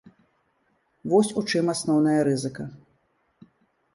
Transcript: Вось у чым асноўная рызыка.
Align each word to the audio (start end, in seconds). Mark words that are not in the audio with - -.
Вось 1.11 1.29
у 1.41 1.43
чым 1.51 1.69
асноўная 1.75 2.17
рызыка. 2.27 2.63